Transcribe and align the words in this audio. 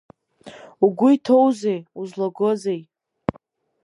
Угәы 0.85 1.07
иҭоузеи, 1.15 1.79
узлагозеи? 1.99 2.81